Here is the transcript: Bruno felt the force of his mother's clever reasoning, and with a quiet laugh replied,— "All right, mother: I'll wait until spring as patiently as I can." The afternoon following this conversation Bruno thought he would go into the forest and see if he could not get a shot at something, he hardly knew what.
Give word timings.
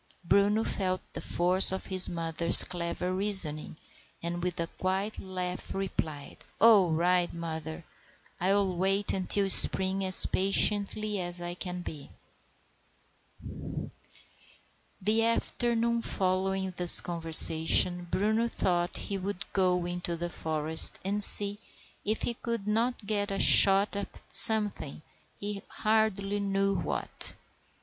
Bruno 0.23 0.63
felt 0.63 0.99
the 1.13 1.21
force 1.21 1.71
of 1.71 1.85
his 1.85 2.09
mother's 2.09 2.63
clever 2.63 3.13
reasoning, 3.13 3.77
and 4.23 4.41
with 4.41 4.59
a 4.59 4.65
quiet 4.65 5.19
laugh 5.19 5.75
replied,— 5.75 6.43
"All 6.59 6.89
right, 6.89 7.31
mother: 7.31 7.85
I'll 8.39 8.75
wait 8.75 9.13
until 9.13 9.47
spring 9.51 10.03
as 10.03 10.25
patiently 10.25 11.19
as 11.21 11.39
I 11.39 11.53
can." 11.53 11.83
The 14.99 15.23
afternoon 15.23 16.01
following 16.01 16.71
this 16.71 16.99
conversation 16.99 18.07
Bruno 18.09 18.47
thought 18.47 18.97
he 18.97 19.19
would 19.19 19.53
go 19.53 19.85
into 19.85 20.15
the 20.17 20.31
forest 20.31 20.97
and 21.05 21.23
see 21.23 21.59
if 22.03 22.23
he 22.23 22.33
could 22.33 22.65
not 22.65 23.05
get 23.05 23.29
a 23.29 23.37
shot 23.37 23.95
at 23.95 24.19
something, 24.31 25.03
he 25.37 25.61
hardly 25.69 26.39
knew 26.39 26.73
what. 26.73 27.35